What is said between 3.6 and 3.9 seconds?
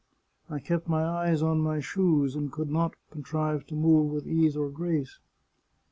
to